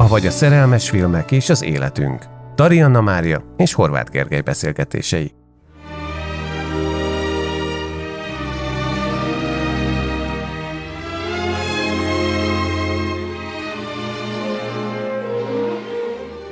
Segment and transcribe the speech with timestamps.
[0.00, 2.24] Avagy a szerelmes filmek és az életünk.
[2.54, 5.32] Tarianna Mária és Horváth Gergely beszélgetései.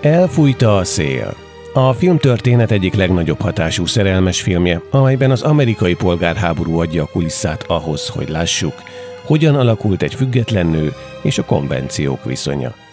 [0.01, 1.35] Elfújta a szél.
[1.75, 8.09] A filmtörténet egyik legnagyobb hatású szerelmes filmje, amelyben az amerikai polgárháború adja a kulisszát ahhoz,
[8.09, 8.75] hogy lássuk,
[9.27, 10.93] hogyan alakult egy független nő
[11.23, 12.87] és a konvenciók viszonya.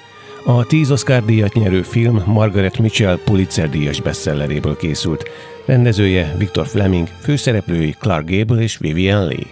[0.48, 5.30] A 10 Oscar díjat nyerő film Margaret Mitchell Pulitzer díjas bestselleréből készült.
[5.66, 9.46] Rendezője Victor Fleming, főszereplői Clark Gable és Vivian Lee.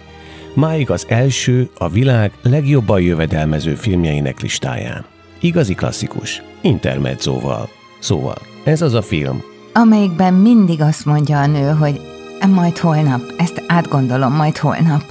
[0.54, 5.04] Máig az első a világ legjobban jövedelmező filmjeinek listáján.
[5.40, 7.68] Igazi klasszikus, intermedzóval.
[7.98, 9.42] Szóval, ez az a film,
[9.72, 12.00] amelyikben mindig azt mondja a nő, hogy
[12.48, 15.02] majd holnap, ezt átgondolom, majd holnap.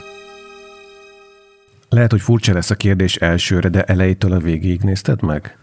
[1.89, 5.57] Lehet, hogy furcsa lesz a kérdés elsőre, de elejétől a végéig nézted meg?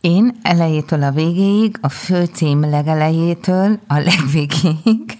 [0.00, 5.18] Én elejétől a végéig, a főcím legelejétől a legvégéig,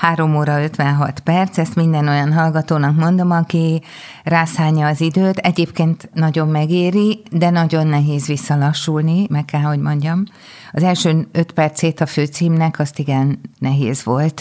[0.00, 3.82] 3 óra 56 perc, ezt minden olyan hallgatónak mondom, aki
[4.24, 5.36] rászánja az időt.
[5.36, 10.24] Egyébként nagyon megéri, de nagyon nehéz visszalassulni, meg kell, hogy mondjam.
[10.72, 14.40] Az első 5 percét a főcímnek azt igen nehéz volt.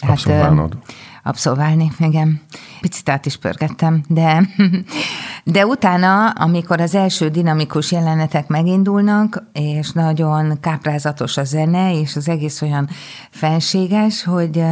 [0.00, 0.76] Hát, Abszolválnod
[1.22, 2.40] abszolválni, igen.
[2.80, 4.48] Picit át is pörgettem, de,
[5.44, 12.28] de utána, amikor az első dinamikus jelenetek megindulnak, és nagyon káprázatos a zene, és az
[12.28, 12.88] egész olyan
[13.30, 14.62] fenséges, hogy,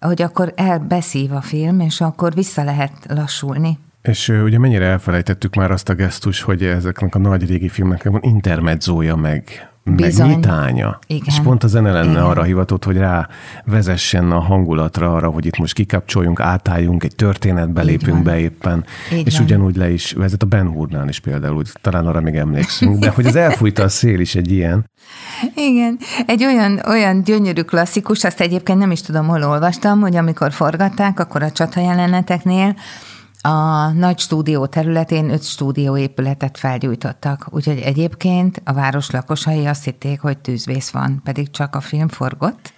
[0.00, 3.78] hogy akkor elbeszív a film, és akkor vissza lehet lassulni.
[4.02, 8.22] És ugye mennyire elfelejtettük már azt a gesztus, hogy ezeknek a nagy régi filmeknek van
[8.22, 10.26] intermedzója meg Bizony.
[10.26, 10.98] megnyitánya.
[11.06, 11.22] Igen.
[11.26, 12.22] És pont a zene lenne Igen.
[12.22, 13.28] arra hivatott, hogy rá
[13.64, 19.26] vezessen a hangulatra arra, hogy itt most kikapcsoljunk, átálljunk, egy történetbe lépünk be éppen, Így
[19.26, 19.46] és van.
[19.46, 23.26] ugyanúgy le is vezet a Ben Hurnál is például, talán arra még emlékszünk, de hogy
[23.26, 24.90] az elfújta a szél is egy ilyen.
[25.54, 30.52] Igen, egy olyan, olyan gyönyörű klasszikus, azt egyébként nem is tudom, hol olvastam, hogy amikor
[30.52, 32.76] forgatták, akkor a csata jeleneteknél
[33.46, 40.38] a nagy stúdió területén öt stúdióépületet felgyújtottak, úgyhogy egyébként a város lakosai azt hitték, hogy
[40.38, 42.72] tűzvész van, pedig csak a film forgott.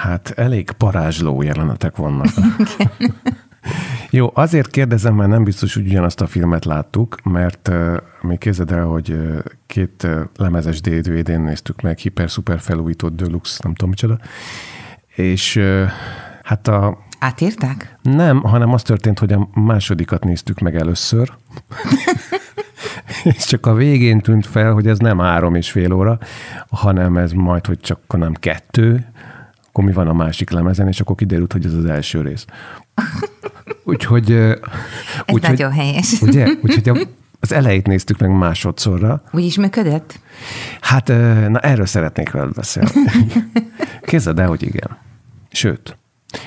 [0.00, 2.26] Hát elég parázsló jelenetek vannak.
[4.10, 8.72] Jó, azért kérdezem, mert nem biztos, hogy ugyanazt a filmet láttuk, mert uh, még képzeld
[8.72, 14.18] el, hogy uh, két uh, lemezes DVD-n néztük meg, hiper-szuper felújított Deluxe, nem tudom micsoda,
[15.14, 15.88] és uh,
[16.46, 17.98] hát a Átírták?
[18.02, 21.32] Nem, hanem az történt, hogy a másodikat néztük meg először.
[23.24, 26.18] és csak a végén tűnt fel, hogy ez nem három és fél óra,
[26.70, 29.06] hanem ez majd, hogy csak nem kettő,
[29.68, 32.44] akkor mi van a másik lemezen, és akkor kiderült, hogy ez az első rész.
[33.84, 34.30] Úgyhogy...
[34.32, 34.54] Ez
[35.26, 36.20] úgy, nagyon hogy, helyes.
[36.20, 36.48] Ugye?
[36.62, 37.08] Úgyhogy
[37.40, 39.22] az elejét néztük meg másodszorra.
[39.32, 40.20] Úgy is működött?
[40.80, 41.08] Hát,
[41.48, 42.90] na erről szeretnék veled beszélni.
[44.02, 44.98] Képzeld el, hogy igen.
[45.50, 45.96] Sőt,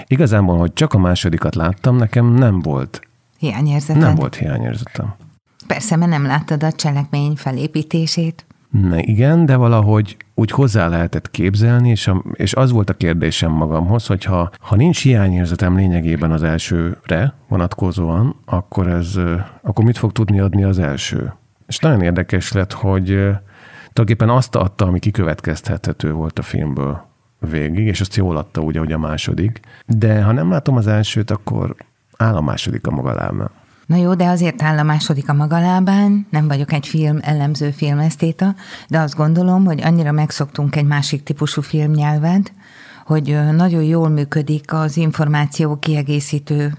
[0.07, 3.01] Igazából, hogy csak a másodikat láttam, nekem nem volt.
[3.37, 4.01] Hiányérzetem.
[4.01, 5.13] Nem volt hiányérzetem.
[5.67, 8.45] Persze, mert nem láttad a cselekmény felépítését.
[8.69, 13.51] Ne, igen, de valahogy úgy hozzá lehetett képzelni, és, a, és az volt a kérdésem
[13.51, 19.15] magamhoz, hogy ha, ha nincs hiányérzetem lényegében az elsőre vonatkozóan, akkor ez,
[19.61, 21.33] akkor mit fog tudni adni az első?
[21.67, 27.08] És nagyon érdekes lett, hogy tulajdonképpen azt adta, ami kikövetkeztethető volt a filmből
[27.39, 29.59] végig, és azt jól adta úgy, ahogy a második.
[29.85, 31.75] De ha nem látom az elsőt, akkor
[32.17, 33.49] áll a második a maga lábán.
[33.85, 37.71] Na jó, de azért áll a második a maga lábán, nem vagyok egy film ellenző
[37.71, 38.55] filmesztéta,
[38.87, 42.53] de azt gondolom, hogy annyira megszoktunk egy másik típusú filmnyelvet,
[43.05, 46.73] hogy nagyon jól működik az információ kiegészítő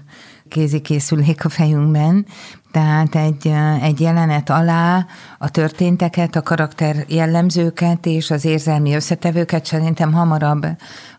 [0.47, 2.25] kézikészülék a fejünkben,
[2.71, 3.51] tehát egy,
[3.81, 5.05] egy jelenet alá
[5.37, 10.65] a történteket, a karakter jellemzőket és az érzelmi összetevőket szerintem hamarabb,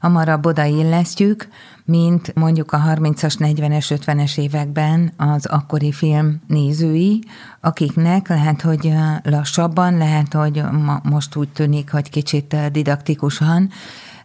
[0.00, 1.48] hamarabb odaillesztjük,
[1.84, 7.24] mint mondjuk a 30-as, 40-es, 50-es években az akkori film nézői,
[7.60, 10.62] akiknek lehet, hogy lassabban, lehet, hogy
[11.02, 13.70] most úgy tűnik, hogy kicsit didaktikusan,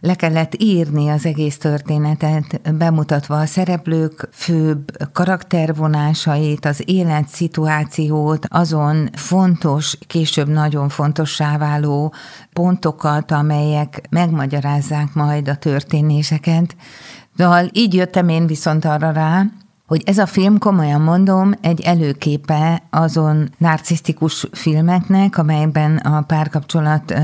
[0.00, 9.98] le kellett írni az egész történetet, bemutatva a szereplők főbb karaktervonásait, az életszituációt, azon fontos,
[10.06, 12.14] később nagyon fontossá váló
[12.52, 16.76] pontokat, amelyek megmagyarázzák majd a történéseket.
[17.36, 19.44] Szóval így jöttem én viszont arra rá,
[19.88, 27.14] hogy ez a film, komolyan mondom, egy előképe azon narcisztikus filmeknek, amelyben a párkapcsolat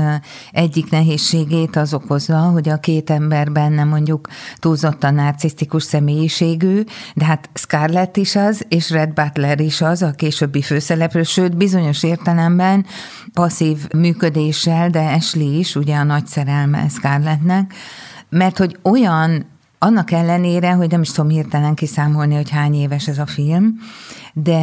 [0.51, 4.27] egyik nehézségét az okozza, hogy a két ember benne mondjuk
[4.59, 6.83] túlzottan narcisztikus személyiségű,
[7.15, 12.03] de hát Scarlett is az, és Red Butler is az, a későbbi főszereplő, sőt bizonyos
[12.03, 12.85] értelemben
[13.33, 17.73] passzív működéssel, de Ashley is, ugye a nagy szerelme Scarlettnek,
[18.29, 23.17] mert hogy olyan annak ellenére, hogy nem is tudom hirtelen kiszámolni, hogy hány éves ez
[23.17, 23.79] a film,
[24.33, 24.59] de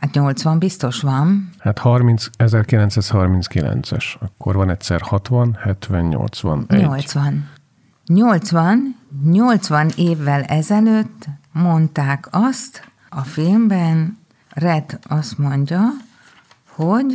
[0.00, 1.50] hát 80 biztos van.
[1.58, 4.04] Hát 30, 1939-es.
[4.20, 6.80] Akkor van egyszer 60, 70, 81.
[6.80, 7.48] 80.
[8.06, 14.18] 80, 80 évvel ezelőtt mondták azt a filmben,
[14.48, 15.80] Red azt mondja,
[16.68, 17.06] hogy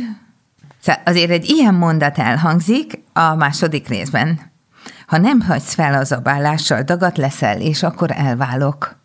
[0.80, 4.49] szóval azért egy ilyen mondat elhangzik a második részben.
[5.10, 8.96] Ha nem hagysz fel az abálással, dagat leszel, és akkor elválok.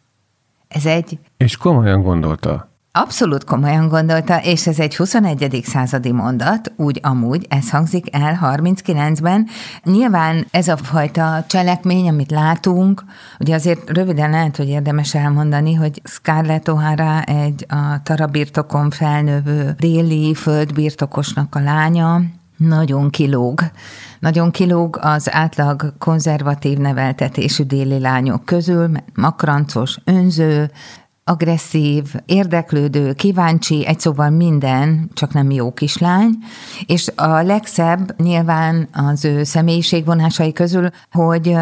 [0.67, 1.19] Ez egy...
[1.37, 2.69] És komolyan gondolta.
[2.91, 5.61] Abszolút komolyan gondolta, és ez egy 21.
[5.63, 9.47] századi mondat, úgy amúgy, ez hangzik el 39-ben.
[9.83, 13.03] Nyilván ez a fajta cselekmény, amit látunk,
[13.39, 20.33] ugye azért röviden lehet, hogy érdemes elmondani, hogy Scarlett O'Hara egy a tarabirtokon felnövő déli
[20.33, 22.21] földbirtokosnak a lánya,
[22.57, 23.61] nagyon kilóg.
[24.19, 30.71] Nagyon kilóg az átlag konzervatív neveltetésű déli lányok közül, makrancos, önző,
[31.27, 36.29] agresszív, érdeklődő, kíváncsi, egy szóval minden, csak nem jó kislány,
[36.85, 41.55] és a legszebb nyilván az ő személyiségvonásai közül, hogy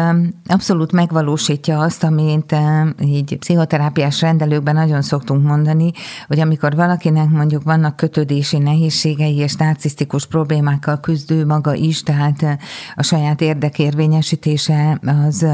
[0.46, 2.56] abszolút megvalósítja azt, amit
[3.00, 5.90] így pszichoterápiás rendelőkben nagyon szoktunk mondani,
[6.26, 12.58] hogy amikor valakinek mondjuk vannak kötődési nehézségei és narcisztikus problémákkal küzdő maga is, tehát
[12.94, 15.46] a saját érdekérvényesítése az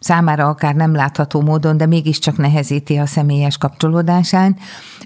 [0.00, 4.56] számára akár nem látható módon, de mégiscsak nehezíti a személy személyes kapcsolódásán,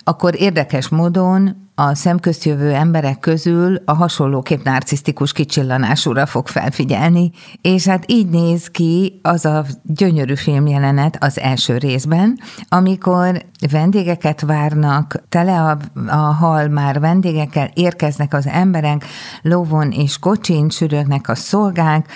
[0.05, 7.31] akkor érdekes módon a szemköztjövő emberek közül a hasonlóképp narcisztikus kicsillanásúra fog felfigyelni,
[7.61, 12.39] és hát így néz ki az a gyönyörű filmjelenet az első részben,
[12.69, 19.05] amikor vendégeket várnak, tele a, a hal már vendégekkel, érkeznek az emberek,
[19.43, 22.09] lovon és kocsin, sürögnek a szolgák,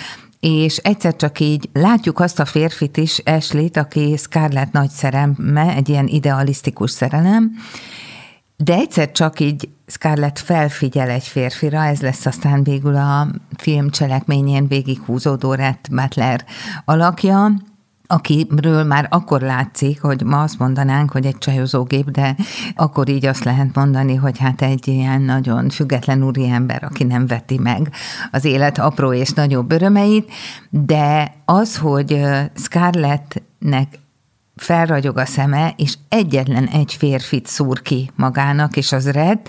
[0.49, 5.89] és egyszer csak így látjuk azt a férfit is, Ashley-t, aki Scarlett nagy szerelme, egy
[5.89, 7.51] ilyen idealisztikus szerelem,
[8.57, 14.69] de egyszer csak így Scarlett felfigyel egy férfira, ez lesz aztán végül a film cselekményén
[14.69, 16.45] végighúzódó Red Butler
[16.85, 17.53] alakja,
[18.07, 22.37] akiről már akkor látszik, hogy ma azt mondanánk, hogy egy csajozógép, de
[22.75, 27.27] akkor így azt lehet mondani, hogy hát egy ilyen nagyon független úri ember, aki nem
[27.27, 27.93] veti meg
[28.31, 30.31] az élet apró és nagyobb örömeit,
[30.71, 32.21] de az, hogy
[32.55, 33.99] Scarlettnek
[34.57, 39.41] felragyog a szeme, és egyetlen egy férfit szúr ki magának, és az Red,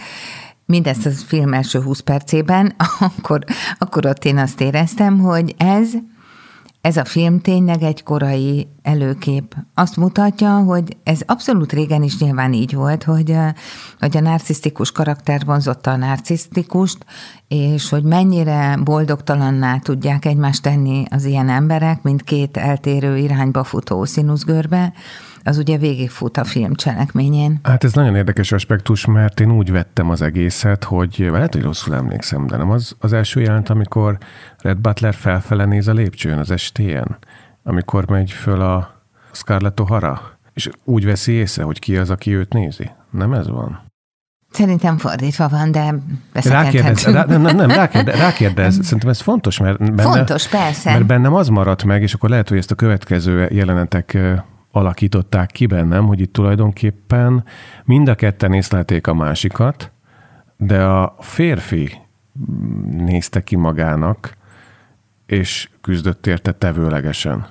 [0.65, 2.73] mindezt a film első 20 percében,
[3.17, 3.43] akkor,
[3.77, 5.89] akkor ott én azt éreztem, hogy ez
[6.81, 9.55] ez a film tényleg egy korai előkép.
[9.73, 13.35] Azt mutatja, hogy ez abszolút régen is nyilván így volt, hogy,
[13.99, 17.05] hogy a narcisztikus karakter vonzotta a narcisztikust,
[17.47, 24.05] és hogy mennyire boldogtalanná tudják egymást tenni az ilyen emberek, mint két eltérő irányba futó
[24.05, 24.93] színuszgörbe,
[25.47, 27.59] az ugye végigfut a film cselekményén.
[27.63, 31.95] Hát ez nagyon érdekes aspektus, mert én úgy vettem az egészet, hogy lehet, hogy rosszul
[31.95, 34.17] emlékszem, de nem az, az első jelent, amikor
[34.57, 37.17] Red Butler felfele néz a lépcsőn az estén,
[37.63, 40.17] amikor megy föl a Scarlett O'Hara,
[40.53, 42.89] és úgy veszi észre, hogy ki az, aki őt nézi.
[43.11, 43.85] Nem ez van?
[44.51, 45.95] Szerintem fordítva van, de
[46.33, 48.79] rákérdez, rá, nem, nem, nem, rákérdez, rákérdez.
[48.81, 50.91] Szerintem ez fontos, mert benne, fontos, persze.
[50.91, 54.17] mert bennem az maradt meg, és akkor lehet, hogy ezt a következő jelenetek
[54.77, 57.43] alakították ki bennem, hogy itt tulajdonképpen
[57.85, 59.91] mind a ketten észlelték a másikat,
[60.57, 61.91] de a férfi
[62.91, 64.37] nézte ki magának,
[65.25, 67.47] és küzdött érte tevőlegesen.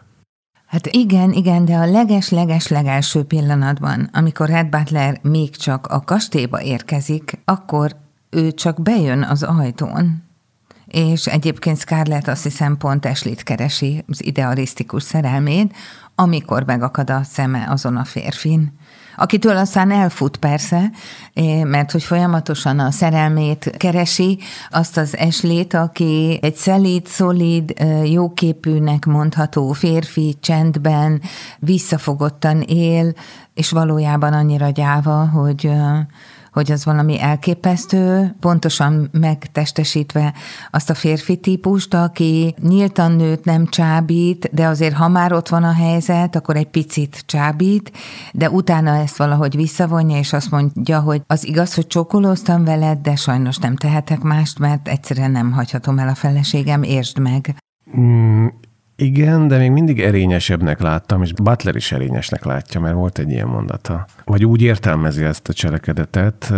[0.66, 6.62] Hát igen, igen, de a leges-leges legelső pillanatban, amikor Red Butler még csak a kastélyba
[6.62, 7.96] érkezik, akkor
[8.30, 10.25] ő csak bejön az ajtón,
[10.86, 15.76] és egyébként Scarlett azt hiszem pont Eslit keresi, az idealisztikus szerelmét,
[16.14, 18.72] amikor megakad a szeme azon a férfin
[19.16, 20.90] akitől aztán elfut persze,
[21.62, 24.38] mert hogy folyamatosan a szerelmét keresi,
[24.70, 27.74] azt az eslét, aki egy szelíd, szolid,
[28.04, 31.22] jóképűnek mondható férfi, csendben,
[31.58, 33.12] visszafogottan él,
[33.54, 35.70] és valójában annyira gyáva, hogy
[36.56, 40.34] hogy az valami elképesztő, pontosan megtestesítve
[40.70, 45.64] azt a férfi típust, aki nyíltan nőtt, nem csábít, de azért ha már ott van
[45.64, 47.92] a helyzet, akkor egy picit csábít,
[48.32, 53.16] de utána ezt valahogy visszavonja, és azt mondja, hogy az igaz, hogy csókolóztam veled, de
[53.16, 57.56] sajnos nem tehetek mást, mert egyszerűen nem hagyhatom el a feleségem, értsd meg.
[57.98, 58.46] Mm,
[58.96, 63.46] igen, de még mindig erényesebbnek láttam, és Butler is erényesnek látja, mert volt egy ilyen
[63.46, 64.06] mondata.
[64.24, 66.52] Vagy úgy értelmezi ezt a cselekedetet,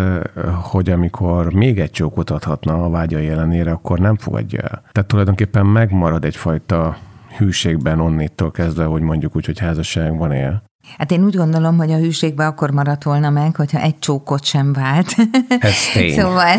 [0.62, 4.83] hogy amikor még egy csókot adhatna a vágya ellenére, akkor nem fogadja el.
[4.92, 6.97] Tehát tulajdonképpen megmarad egyfajta
[7.37, 10.62] hűségben onnétól kezdve, hogy mondjuk úgy, hogy házasságban él.
[10.99, 14.73] Hát én úgy gondolom, hogy a hűségbe akkor maradt volna meg, hogyha egy csókot sem
[14.73, 15.14] vált.
[15.61, 16.12] Ez tény.
[16.21, 16.57] szóval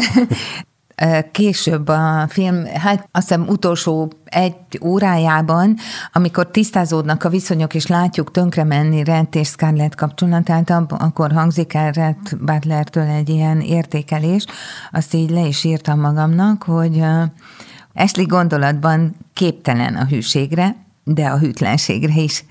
[1.32, 5.76] később a film, hát azt hiszem utolsó egy órájában,
[6.14, 11.92] amikor tisztázódnak a viszonyok, és látjuk tönkre menni Rent és Scarlett kapcsolatát, akkor hangzik el
[11.92, 14.46] Rent Butlertől egy ilyen értékelés.
[14.92, 17.04] Azt így le is írtam magamnak, hogy
[17.94, 22.46] Ashley gondolatban képtelen a hűségre, de a hűtlenségre is.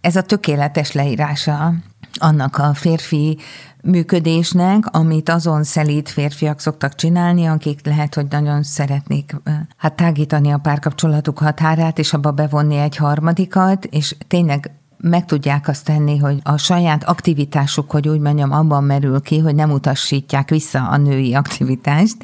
[0.00, 1.72] Ez a tökéletes leírása
[2.18, 3.38] annak a férfi
[3.82, 9.36] működésnek, amit azon szelít férfiak szoktak csinálni, akik lehet, hogy nagyon szeretnék
[9.76, 14.70] hát tágítani a párkapcsolatuk határát, és abba bevonni egy harmadikat, és tényleg
[15.02, 19.54] meg tudják azt tenni, hogy a saját aktivitásuk, hogy úgy mondjam, abban merül ki, hogy
[19.54, 22.16] nem utasítják vissza a női aktivitást.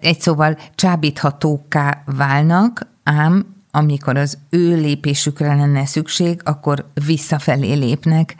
[0.00, 8.36] Egy szóval csábíthatóká válnak, ám amikor az ő lépésükre lenne szükség, akkor visszafelé lépnek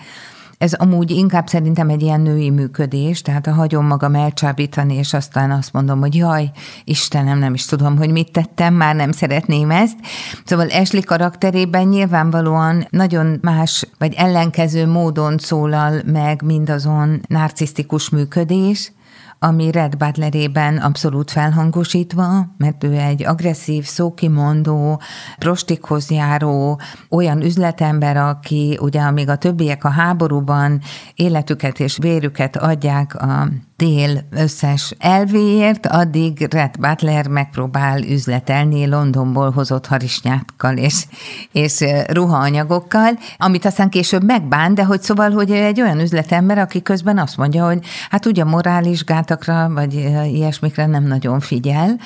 [0.58, 5.50] ez amúgy inkább szerintem egy ilyen női működés, tehát a hagyom magam elcsábítani, és aztán
[5.50, 6.50] azt mondom, hogy jaj,
[6.84, 9.96] Istenem, nem is tudom, hogy mit tettem, már nem szeretném ezt.
[10.44, 18.92] Szóval Ashley karakterében nyilvánvalóan nagyon más, vagy ellenkező módon szólal meg mindazon narcisztikus működés,
[19.38, 25.00] ami Red Butlerében abszolút felhangosítva, mert ő egy agresszív, szókimondó,
[25.38, 26.80] prostikhoz járó,
[27.10, 30.80] olyan üzletember, aki ugye amíg a többiek a háborúban
[31.14, 39.86] életüket és vérüket adják a tél összes elvéért, addig Red Butler megpróbál üzletelni Londonból hozott
[39.86, 41.06] harisnyákkal és,
[41.52, 47.18] és ruhaanyagokkal, amit aztán később megbán, de hogy szóval, hogy egy olyan üzletember, aki közben
[47.18, 47.78] azt mondja, hogy
[48.10, 49.94] hát ugye morális gátakra, vagy
[50.32, 51.96] ilyesmikre nem nagyon figyel,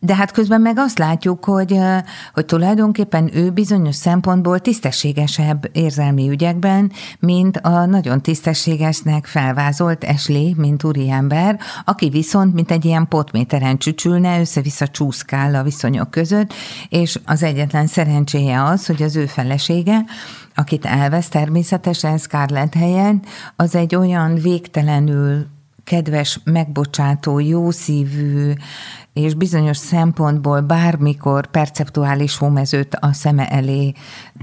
[0.00, 1.78] de hát közben meg azt látjuk, hogy,
[2.34, 10.84] hogy tulajdonképpen ő bizonyos szempontból tisztességesebb érzelmi ügyekben, mint a nagyon tisztességesnek felvázolt Esli, mint
[11.04, 16.52] úriember, aki viszont, mint egy ilyen potméteren csücsülne, össze-vissza csúszkál a viszonyok között,
[16.88, 20.04] és az egyetlen szerencséje az, hogy az ő felesége,
[20.54, 23.22] akit elvesz természetesen Scarlett helyen,
[23.56, 25.46] az egy olyan végtelenül
[25.84, 28.52] kedves, megbocsátó, jószívű,
[29.14, 33.92] és bizonyos szempontból bármikor perceptuális hómezőt a szeme elé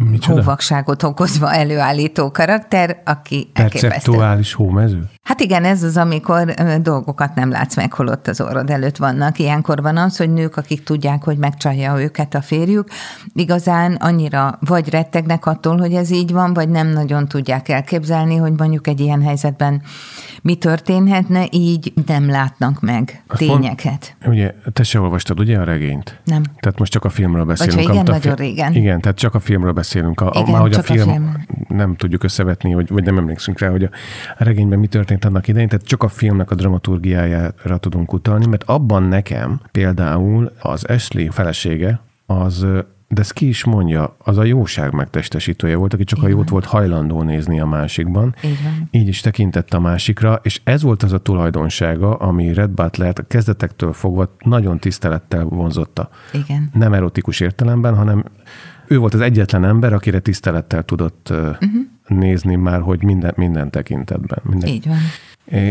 [0.10, 0.58] Micsoda?
[1.02, 5.10] okozva előállító karakter, aki Perceptuális hómező?
[5.24, 6.46] Hát igen, ez az, amikor
[6.82, 9.40] dolgokat nem látsz meg, holott az orrod előtt vannak.
[9.40, 12.88] Ilyenkor van az, hogy nők, akik tudják, hogy megcsalja őket a férjük,
[13.34, 18.54] igazán annyira vagy rettegnek attól, hogy ez így van, vagy nem nagyon tudják elképzelni, hogy
[18.58, 19.82] mondjuk egy ilyen helyzetben
[20.42, 24.16] mi történhetne, így nem látnak meg tényeket.
[24.22, 26.22] Mond, ugye, te se olvastad ugye a regényt?
[26.26, 26.44] Nem.
[26.60, 27.76] Tehát most csak a filmről beszélünk.
[27.76, 28.74] Vagy igen, nagyon fi- régen.
[28.74, 30.22] Igen, tehát csak a filmről beszélünk.
[30.22, 33.60] A, igen, már, hogy a film, a film nem tudjuk összevetni, vagy, vagy nem emlékszünk
[33.60, 33.90] rá, hogy a
[34.38, 39.04] regényben mi történt annak idején, tehát csak a filmnek a dramaturgiájára tudunk utalni, mert abban
[39.04, 42.66] nekem például az Ashley felesége az
[43.12, 46.32] de ezt ki is mondja, az a jóság megtestesítője volt, aki csak Igen.
[46.32, 48.36] a jót volt hajlandó nézni a másikban.
[48.42, 48.88] Igen.
[48.92, 53.94] Így is tekintett a másikra, és ez volt az a tulajdonsága, ami Red Butler kezdetektől
[53.94, 56.10] fogva nagyon tisztelettel vonzotta.
[56.34, 56.70] Igen.
[56.74, 58.24] Nem erotikus értelemben, hanem
[58.88, 64.40] ő volt az egyetlen ember, akire tisztelettel tudott uh-huh nézni már, hogy minden, minden tekintetben.
[64.44, 64.70] Minden.
[64.70, 64.98] Így van.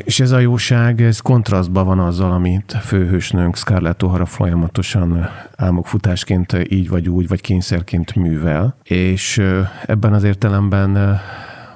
[0.05, 6.89] És ez a jóság, ez kontrasztban van azzal, amit főhősnőnk Scarlett O'Hara folyamatosan álmokfutásként így
[6.89, 9.43] vagy úgy, vagy kényszerként művel, és
[9.87, 11.21] ebben az értelemben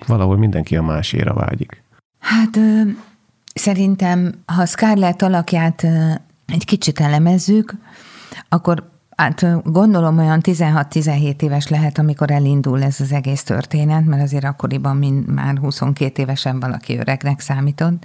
[0.07, 1.83] valahol mindenki a máséra vágyik.
[2.19, 2.59] Hát
[3.55, 5.87] szerintem, ha Scarlett alakját
[6.47, 7.75] egy kicsit elemezzük,
[8.49, 14.45] akkor Hát gondolom olyan 16-17 éves lehet, amikor elindul ez az egész történet, mert azért
[14.45, 18.05] akkoriban mind már 22 évesen valaki öregnek számított.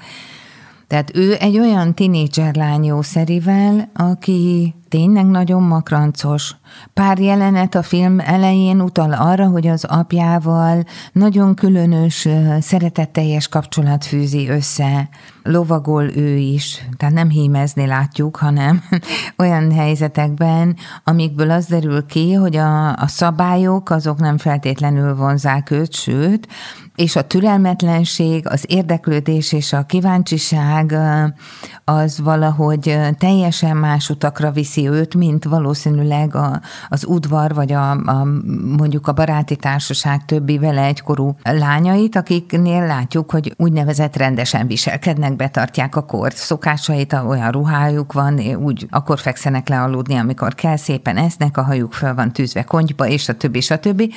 [0.89, 6.55] Tehát ő egy olyan tinédzser lány jószerivel, aki tényleg nagyon makrancos.
[6.93, 12.27] Pár jelenet a film elején utal arra, hogy az apjával nagyon különös,
[12.59, 15.09] szeretetteljes kapcsolat fűzi össze.
[15.43, 18.83] Lovagol ő is, tehát nem hímezni látjuk, hanem
[19.43, 25.93] olyan helyzetekben, amikből az derül ki, hogy a, a szabályok azok nem feltétlenül vonzák őt,
[25.93, 26.47] sőt,
[26.99, 30.95] és a türelmetlenség, az érdeklődés és a kíváncsiság
[31.83, 38.27] az valahogy teljesen más utakra viszi őt, mint valószínűleg a, az udvar, vagy a, a,
[38.77, 45.95] mondjuk a baráti társaság többi vele egykorú lányait, akiknél látjuk, hogy úgynevezett rendesen viselkednek, betartják
[45.95, 51.57] a kort szokásait, olyan ruhájuk van, úgy akkor fekszenek le aludni, amikor kell, szépen esznek,
[51.57, 54.13] a hajuk fel van tűzve konyba, és a többi, és a többi.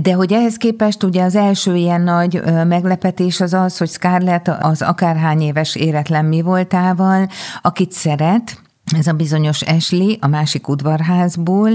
[0.00, 4.82] De hogy ehhez képest ugye az első ilyen nagy meglepetés az az, hogy Scarlett az
[4.82, 7.28] akárhány éves éretlen mi voltával,
[7.62, 8.60] akit szeret,
[8.98, 11.70] ez a bizonyos Ashley a másik udvarházból,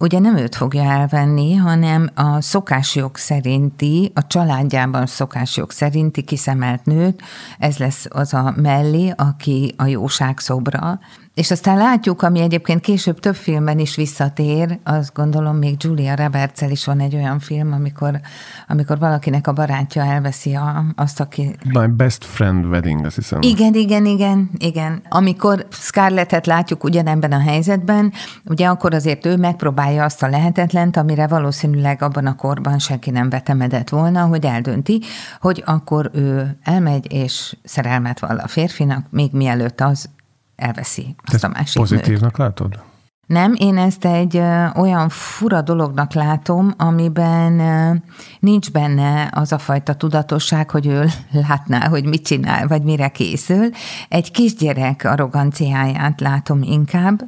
[0.00, 7.22] ugye nem őt fogja elvenni, hanem a szokásjog szerinti, a családjában szokásjog szerinti kiszemelt nőt,
[7.58, 10.98] ez lesz az a mellé, aki a jóság szobra,
[11.34, 16.60] és aztán látjuk, ami egyébként később több filmben is visszatér, azt gondolom még Julia roberts
[16.60, 18.20] is van egy olyan film, amikor,
[18.68, 21.56] amikor valakinek a barátja elveszi a, azt, aki...
[21.72, 23.42] My best friend wedding, azt hiszem.
[23.42, 25.02] Igen, igen, igen, igen.
[25.08, 28.12] Amikor Scarlettet látjuk ugyanebben a helyzetben,
[28.44, 33.30] ugye akkor azért ő megpróbálja azt a lehetetlent, amire valószínűleg abban a korban senki nem
[33.30, 35.00] vetemedett volna, hogy eldönti,
[35.40, 40.08] hogy akkor ő elmegy és szerelmet vall a férfinak, még mielőtt az
[40.56, 42.46] elveszi azt Te a másik pozitívnak nőt.
[42.46, 42.78] látod?
[43.26, 47.94] Nem, én ezt egy ö, olyan fura dolognak látom, amiben ö,
[48.40, 51.06] nincs benne az a fajta tudatosság, hogy ő
[51.48, 53.68] látná, hogy mit csinál, vagy mire készül.
[54.08, 57.20] Egy kisgyerek arroganciáját látom inkább,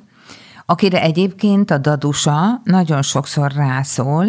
[0.67, 4.27] akire egyébként a dadusa nagyon sokszor rászól,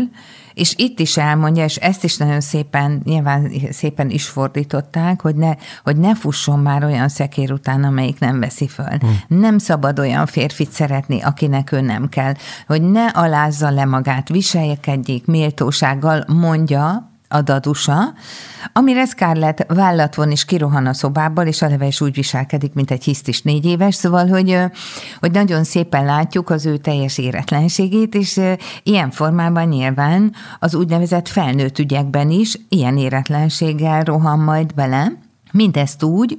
[0.57, 5.53] és itt is elmondja, és ezt is nagyon szépen, nyilván szépen is fordították, hogy ne,
[5.83, 8.97] hogy ne fusson már olyan szekér után, amelyik nem veszi föl.
[8.99, 9.19] Hmm.
[9.27, 12.33] Nem szabad olyan férfit szeretni, akinek ő nem kell.
[12.67, 18.13] Hogy ne alázza le magát, viseljekedjék méltósággal, mondja, a dadusa,
[18.73, 23.03] amire Scarlett vállat von és kirohan a szobából, és a is úgy viselkedik, mint egy
[23.03, 24.59] hisztis négy éves, szóval, hogy,
[25.19, 28.41] hogy nagyon szépen látjuk az ő teljes éretlenségét, és
[28.83, 35.11] ilyen formában nyilván az úgynevezett felnőtt ügyekben is ilyen éretlenséggel rohan majd bele,
[35.51, 36.37] mindezt úgy,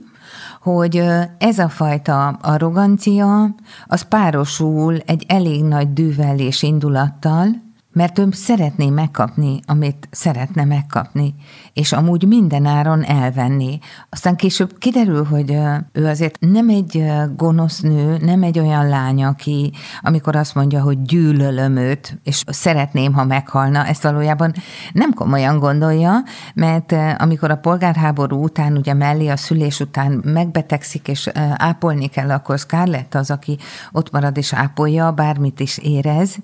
[0.60, 1.02] hogy
[1.38, 3.54] ez a fajta arrogancia,
[3.86, 7.66] az párosul egy elég nagy dűvel és indulattal,
[7.98, 11.34] mert ő szeretné megkapni, amit szeretne megkapni,
[11.72, 13.78] és amúgy mindenáron elvenni.
[14.10, 15.58] Aztán később kiderül, hogy
[15.92, 17.04] ő azért nem egy
[17.36, 23.12] gonosz nő, nem egy olyan lány, aki amikor azt mondja, hogy gyűlölöm őt, és szeretném,
[23.12, 24.52] ha meghalna, ezt valójában
[24.92, 26.22] nem komolyan gondolja,
[26.54, 32.58] mert amikor a polgárháború után, ugye mellé a szülés után megbetegszik, és ápolni kell, akkor
[32.58, 33.58] Scarlett az, aki
[33.92, 36.36] ott marad és ápolja, bármit is érez,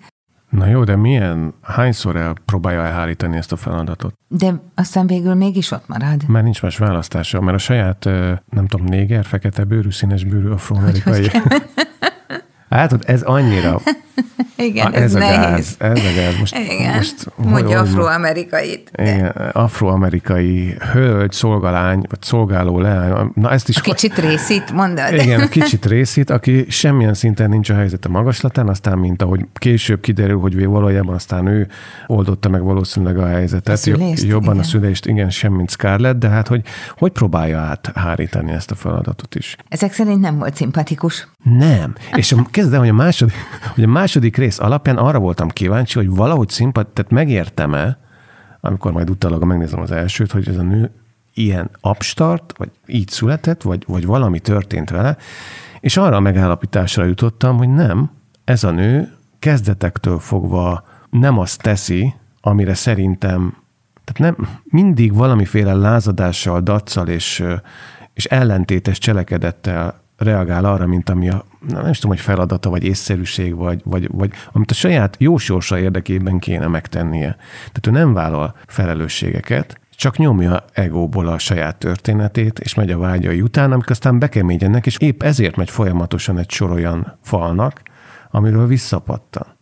[0.55, 4.15] Na jó, de milyen, hányszor el próbálja elhárítani ezt a feladatot?
[4.29, 6.29] De aztán végül mégis ott marad.
[6.29, 8.05] Mert nincs más választása, mert a saját,
[8.51, 11.31] nem tudom, néger, fekete bőrű, színes bőrű afroamerikai.
[12.69, 13.81] Hát, ez annyira
[14.57, 15.37] igen, a, ez, ez a nehéz.
[15.39, 16.39] gáz, ez a gáz.
[16.39, 18.91] Most, igen, most, mondja afroamerikait.
[18.97, 23.31] Igen, afroamerikai hölgy, szolgalány, vagy szolgáló leány.
[23.35, 23.77] Na ezt is...
[23.77, 25.13] A kicsit részít, mondod.
[25.13, 30.39] Igen, kicsit részít, aki semmilyen szinten nincs a helyzete magaslatán, aztán mint ahogy később kiderül,
[30.39, 31.69] hogy valójában aztán ő
[32.07, 33.75] oldotta meg valószínűleg a helyzetet.
[33.75, 34.59] A szülést, Jobban igen.
[34.59, 36.63] a szülést, igen, sem mint Scarlett, de hát hogy,
[36.97, 39.57] hogy próbálja áthárítani ezt a feladatot is.
[39.69, 41.29] Ezek szerint nem volt szimpatikus.
[41.59, 41.95] Nem.
[42.17, 43.35] És kezdem, hogy a második,
[43.75, 47.99] hogy a második rész alapján arra voltam kíváncsi, hogy valahogy szimpat, tehát megértem-e,
[48.61, 50.91] amikor majd utálag megnézem az elsőt, hogy ez a nő
[51.35, 55.17] ilyen abstart, vagy így született, vagy, vagy valami történt vele,
[55.81, 58.11] és arra a megállapításra jutottam, hogy nem,
[58.45, 63.57] ez a nő kezdetektől fogva nem azt teszi, amire szerintem
[64.05, 67.45] Tehát nem mindig valamiféle lázadással, daccal és,
[68.15, 73.55] és ellentétes cselekedettel reagál arra, mint ami a, nem is tudom, hogy feladata, vagy észszerűség,
[73.55, 77.37] vagy, vagy, vagy amit a saját jó sorsa érdekében kéne megtennie.
[77.57, 83.41] Tehát ő nem vállal felelősségeket, csak nyomja egóból a saját történetét, és megy a vágyai
[83.41, 87.83] után, amik aztán bekeményednek, és épp ezért megy folyamatosan egy sor olyan falnak,
[88.31, 89.54] amiről visszapattan.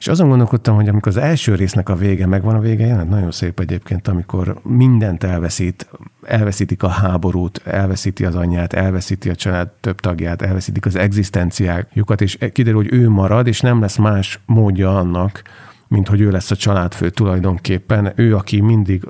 [0.00, 3.10] És azon gondolkodtam, hogy amikor az első résznek a vége megvan, a vége jelent.
[3.10, 5.88] Nagyon szép egyébként, amikor mindent elveszít,
[6.22, 12.38] elveszítik a háborút, elveszíti az anyját, elveszíti a család több tagját, elveszítik az egzisztenciájukat, és
[12.52, 15.42] kiderül, hogy ő marad, és nem lesz más módja annak,
[15.90, 19.02] mint hogy ő lesz a családfő tulajdonképpen, ő, aki mindig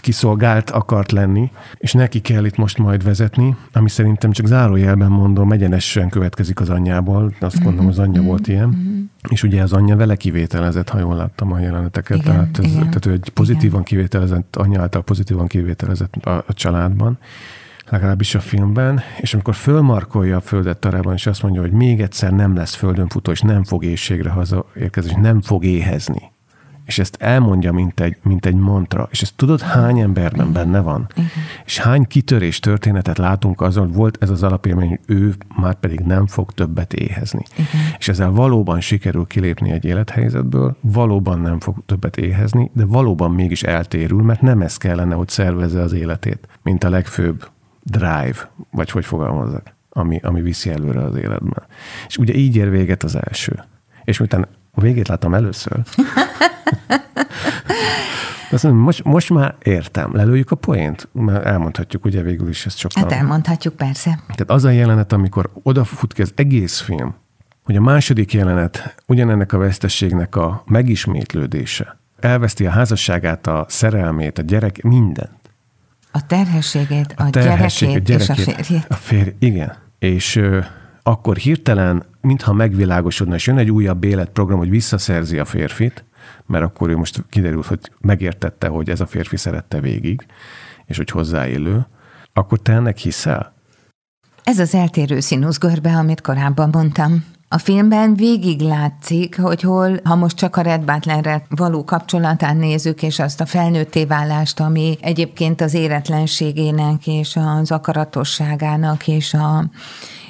[0.00, 5.52] kiszolgált akart lenni, és neki kell itt most majd vezetni, ami szerintem csak zárójelben mondom,
[5.52, 8.70] egyenesen következik az anyjából, azt gondolom, az anyja volt ilyen,
[9.28, 12.78] és ugye az anyja vele kivételezett, ha jól láttam a jeleneteket, igen, tehát, ez, igen.
[12.78, 13.84] tehát ő egy pozitívan igen.
[13.84, 17.18] kivételezett, anyja által pozitívan kivételezett a, a családban,
[17.92, 22.32] legalábbis a filmben, és amikor fölmarkolja a földet tarában, és azt mondja, hogy még egyszer
[22.32, 26.30] nem lesz földön futó, és nem fog éjségre hazaérkezni, és nem fog éhezni.
[26.84, 29.08] És ezt elmondja, mint egy, mint egy mantra.
[29.10, 30.52] És ezt tudod, hány emberben Igen.
[30.52, 31.08] benne van?
[31.14, 31.28] Igen.
[31.64, 36.00] És hány kitörés történetet látunk azon, hogy volt ez az alapélmény, hogy ő már pedig
[36.00, 37.42] nem fog többet éhezni.
[37.54, 37.66] Igen.
[37.98, 43.62] És ezzel valóban sikerül kilépni egy élethelyzetből, valóban nem fog többet éhezni, de valóban mégis
[43.62, 47.50] eltérül, mert nem ez kellene, hogy szervezze az életét, mint a legfőbb
[47.82, 51.62] drive, vagy hogy fogalmazzak, ami, ami viszi előre az életben.
[52.06, 53.64] És ugye így ér véget az első.
[54.04, 55.80] És miután a végét láttam először,
[58.52, 62.78] azt mondom, most, most már értem, lelőjük a poént, mert elmondhatjuk, ugye végül is ezt
[62.78, 63.02] sokan.
[63.02, 64.18] Hát elmondhatjuk, persze.
[64.26, 67.14] Tehát az a jelenet, amikor odafut ki az egész film,
[67.64, 74.42] hogy a második jelenet ugyanennek a vesztességnek a megismétlődése, elveszti a házasságát, a szerelmét, a
[74.42, 75.41] gyerek, mindent.
[76.12, 78.86] A terhességét, a, a, terhesség, gyerekét, a gyerekét és a férjét.
[78.88, 79.76] A férj, igen.
[79.98, 80.60] És ö,
[81.02, 86.04] akkor hirtelen, mintha megvilágosodna, és jön egy újabb életprogram, hogy visszaszerzi a férfit,
[86.46, 90.26] mert akkor ő most kiderült, hogy megértette, hogy ez a férfi szerette végig,
[90.86, 91.86] és hogy hozzáélő,
[92.32, 93.54] akkor te ennek hiszel?
[94.42, 97.24] Ez az eltérő színuszgörbe, amit korábban mondtam.
[97.52, 103.02] A filmben végig látszik, hogy hol, ha most csak a Red Butlerre való kapcsolatán nézzük,
[103.02, 109.64] és azt a felnőtté válást, ami egyébként az éretlenségének és az akaratosságának és a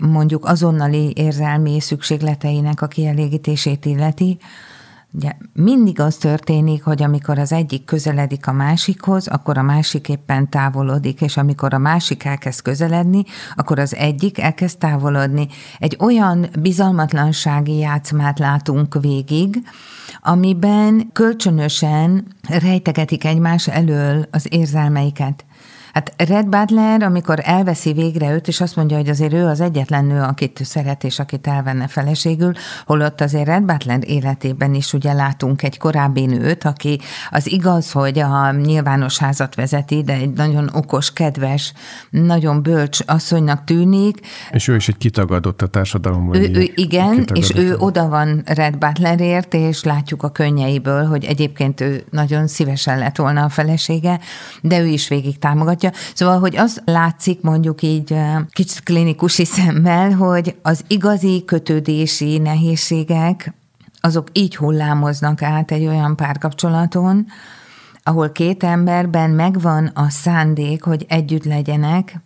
[0.01, 4.39] mondjuk azonnali érzelmi szükségleteinek a kielégítését illeti,
[5.15, 10.51] Ugye mindig az történik, hogy amikor az egyik közeledik a másikhoz, akkor a másik éppen
[10.51, 15.49] távolodik, és amikor a másik elkezd közeledni, akkor az egyik elkezd távolodni.
[15.79, 19.63] Egy olyan bizalmatlansági játszmát látunk végig,
[20.21, 25.45] amiben kölcsönösen rejtegetik egymás elől az érzelmeiket.
[25.93, 30.05] Hát Red Butler, amikor elveszi végre őt, és azt mondja, hogy azért ő az egyetlen
[30.05, 32.53] nő, akit szeret, és akit elvenne feleségül,
[32.87, 37.01] holott azért Red Butler életében is ugye látunk egy korábbi nőt, aki
[37.31, 41.73] az igaz, hogy a nyilvános házat vezeti, de egy nagyon okos, kedves,
[42.11, 44.21] nagyon bölcs asszonynak tűnik.
[44.51, 46.37] És ő is egy kitagadott a társadalomban.
[46.37, 51.81] Ő, ő igen, és ő oda van Red Butlerért, és látjuk a könnyeiből, hogy egyébként
[51.81, 54.21] ő nagyon szívesen lett volna a felesége,
[54.61, 56.13] de ő is végig támogatja támogatja.
[56.15, 58.17] Szóval, hogy az látszik mondjuk így
[58.51, 63.53] kicsit klinikusi szemmel, hogy az igazi kötődési nehézségek,
[64.01, 67.27] azok így hullámoznak át egy olyan párkapcsolaton,
[68.03, 72.21] ahol két emberben megvan a szándék, hogy együtt legyenek,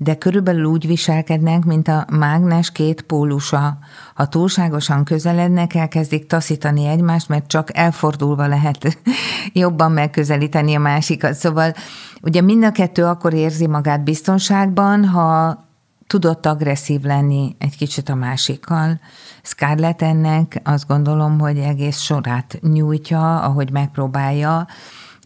[0.00, 3.78] de körülbelül úgy viselkednek, mint a mágnes két pólusa.
[4.14, 8.98] Ha túlságosan közelednek, elkezdik taszítani egymást, mert csak elfordulva lehet
[9.52, 11.34] jobban megközelíteni a másikat.
[11.34, 11.74] Szóval
[12.22, 15.58] ugye mind a kettő akkor érzi magát biztonságban, ha
[16.06, 19.00] tudott agresszív lenni egy kicsit a másikkal.
[19.42, 24.66] Scarlett ennek azt gondolom, hogy egész sorát nyújtja, ahogy megpróbálja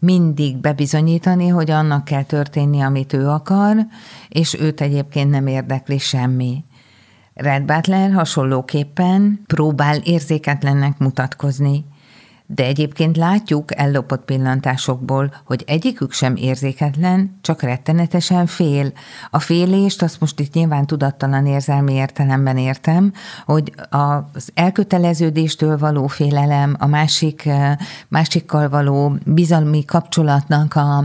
[0.03, 3.75] mindig bebizonyítani, hogy annak kell történni, amit ő akar,
[4.29, 6.63] és őt egyébként nem érdekli semmi.
[7.33, 11.85] Red Butler hasonlóképpen próbál érzéketlennek mutatkozni,
[12.45, 18.91] de egyébként látjuk ellopott pillantásokból, hogy egyikük sem érzéketlen, csak rettenetesen fél.
[19.29, 23.13] A félést azt most itt nyilván tudattalan érzelmi értelemben értem,
[23.45, 27.49] hogy az elköteleződéstől való félelem, a másik,
[28.07, 30.97] másikkal való bizalmi kapcsolatnak a,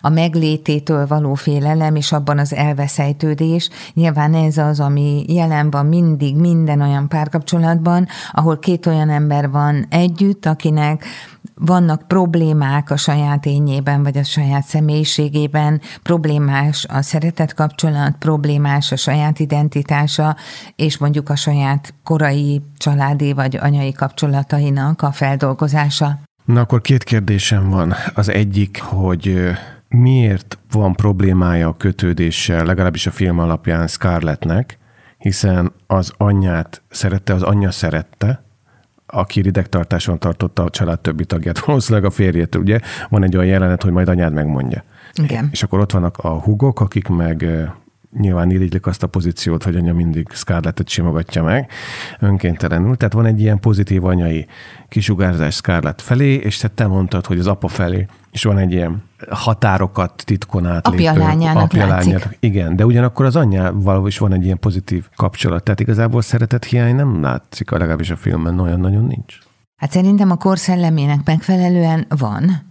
[0.00, 6.36] a meglététől való félelem, és abban az elveszejtődés, nyilván ez az, ami jelen van mindig
[6.36, 11.04] minden olyan párkapcsolatban, ahol két olyan ember van együtt, akinek akinek
[11.54, 18.96] vannak problémák a saját ényében, vagy a saját személyiségében, problémás a szeretet kapcsolat, problémás a
[18.96, 20.36] saját identitása,
[20.76, 26.18] és mondjuk a saját korai családi vagy anyai kapcsolatainak a feldolgozása.
[26.44, 27.94] Na akkor két kérdésem van.
[28.14, 29.50] Az egyik, hogy
[29.88, 34.78] miért van problémája a kötődéssel, legalábbis a film alapján Scarlettnek,
[35.18, 38.47] hiszen az anyját szerette, az anyja szerette,
[39.10, 42.80] aki ridegtartáson tartotta a család többi tagját, valószínűleg a férjét, ugye?
[43.08, 44.84] Van egy olyan jelenet, hogy majd anyád megmondja.
[45.22, 45.48] Igen.
[45.52, 47.46] És akkor ott vannak a hugok, akik meg
[48.18, 51.70] nyilván irigylik azt a pozíciót, hogy anya mindig Scarlettet simogatja meg
[52.18, 52.96] önkéntelenül.
[52.96, 54.46] Tehát van egy ilyen pozitív anyai
[54.88, 60.22] kisugárzás Scarlett felé, és te mondtad, hogy az apa felé és van egy ilyen határokat
[60.24, 61.08] titkon átlépő.
[61.08, 62.36] Apja lányának apja lányának.
[62.40, 65.62] Igen, de ugyanakkor az anyjával is van egy ilyen pozitív kapcsolat.
[65.62, 69.38] Tehát igazából szeretet hiány nem látszik, legalábbis a filmben olyan nagyon nincs.
[69.76, 72.66] Hát szerintem a korszellemének megfelelően van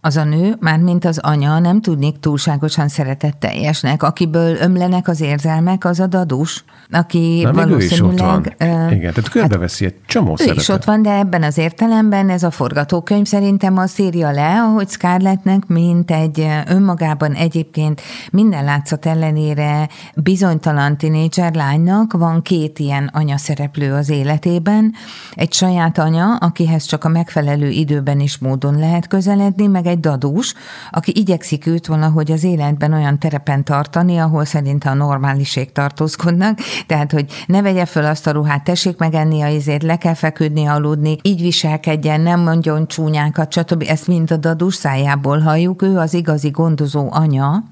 [0.00, 4.02] az a nő, mint az anya nem tudnék túlságosan szeretetteljesnek.
[4.02, 8.56] Akiből ömlenek az érzelmek, az a dadus, aki Na, valószínűleg...
[8.58, 8.66] Ő.
[8.66, 10.60] Uh, Igen, tehát körbeveszi egy csomó Ő szeretet.
[10.60, 14.88] is ott van, de ebben az értelemben ez a forgatókönyv szerintem azt írja le, ahogy
[14.88, 23.36] Scarlettnek, mint egy önmagában egyébként minden látszat ellenére bizonytalan tinédzser lánynak van két ilyen anya
[23.36, 24.94] szereplő az életében.
[25.34, 30.54] Egy saját anya, akihez csak a megfelelő időben is módon lehet közeledni, meg egy dadús,
[30.90, 37.12] aki igyekszik őt valahogy az életben olyan terepen tartani, ahol szerinte a normáliség tartózkodnak, tehát,
[37.12, 41.18] hogy ne vegye föl azt a ruhát, tessék megenni a izét, le kell feküdni, aludni,
[41.22, 43.84] így viselkedjen, nem mondjon csúnyákat, stb.
[43.88, 47.62] Ezt mind a dadús szájából halljuk, ő az igazi gondozó anya,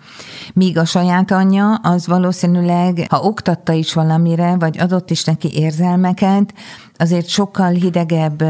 [0.54, 6.54] míg a saját anyja az valószínűleg, ha oktatta is valamire, vagy adott is neki érzelmeket,
[6.98, 8.42] azért sokkal hidegebb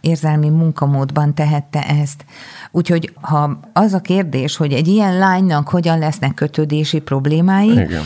[0.00, 2.24] érzelmi munkamódban tehette ezt.
[2.70, 8.02] Úgyhogy ha az a kérdés, hogy egy ilyen lánynak hogyan lesznek kötődési problémái, Igen.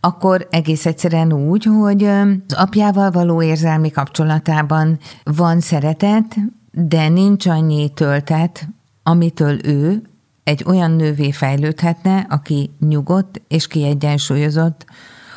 [0.00, 6.36] akkor egész egyszerűen úgy, hogy az apjával való érzelmi kapcsolatában van szeretet,
[6.70, 8.68] de nincs annyi töltet,
[9.02, 10.02] amitől ő
[10.44, 14.84] egy olyan nővé fejlődhetne, aki nyugodt és kiegyensúlyozott,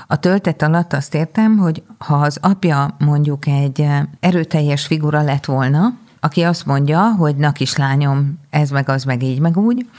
[0.08, 3.88] a töltet alatt azt értem, hogy ha az apja mondjuk egy
[4.20, 9.40] erőteljes figura lett volna, aki azt mondja, hogy na kislányom, ez meg az meg így
[9.40, 9.90] meg úgy,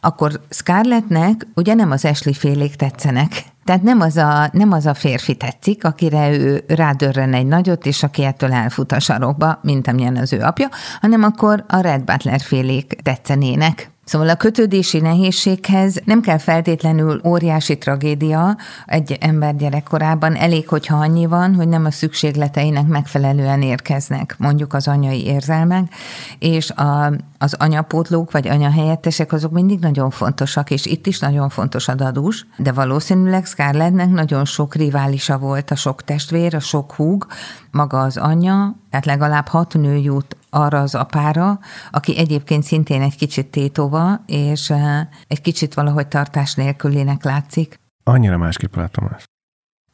[0.00, 3.44] akkor Scarlettnek ugye nem az Ashley félék tetszenek.
[3.64, 8.02] Tehát nem az, a, nem az a férfi tetszik, akire ő rádörren egy nagyot, és
[8.02, 10.68] aki ettől elfut a sarokba, mint amilyen az ő apja,
[11.00, 13.93] hanem akkor a Red Butler félék tetszenének.
[14.04, 21.26] Szóval a kötődési nehézséghez nem kell feltétlenül óriási tragédia egy ember gyerekkorában, elég, hogyha annyi
[21.26, 25.94] van, hogy nem a szükségleteinek megfelelően érkeznek, mondjuk az anyai érzelmek,
[26.38, 31.88] és a, az anyapótlók vagy anyahelyettesek azok mindig nagyon fontosak, és itt is nagyon fontos
[31.88, 37.26] a dadus, de valószínűleg Scarlettnek nagyon sok riválisa volt, a sok testvér, a sok húg,
[37.70, 41.58] maga az anyja, tehát legalább hat nő jut arra az apára,
[41.90, 47.80] aki egyébként szintén egy kicsit tétova, és eh, egy kicsit valahogy tartás nélkülének látszik.
[48.04, 49.24] Annyira másképp látom ezt.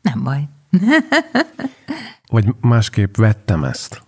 [0.03, 0.49] Nem baj.
[2.33, 4.03] Vagy másképp vettem ezt.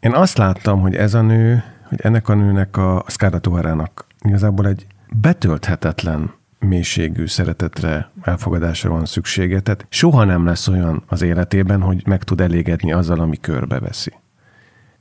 [0.00, 4.66] Én azt láttam, hogy ez a nő, hogy ennek a nőnek a Scarlett O'Hara-nak igazából
[4.66, 9.60] egy betölthetetlen mélységű szeretetre, elfogadásra van szüksége.
[9.60, 14.12] Tehát soha nem lesz olyan az életében, hogy meg tud elégedni azzal, ami körbeveszi.